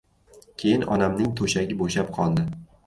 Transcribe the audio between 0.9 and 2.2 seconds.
onamning to‘shagi bo‘shab